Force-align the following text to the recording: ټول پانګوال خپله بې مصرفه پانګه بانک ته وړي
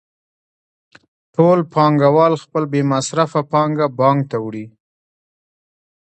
ټول 1.35 1.59
پانګوال 1.73 2.33
خپله 2.43 2.65
بې 2.71 2.81
مصرفه 2.91 3.41
پانګه 3.51 3.87
بانک 3.99 4.19
ته 4.31 4.37
وړي 4.45 4.65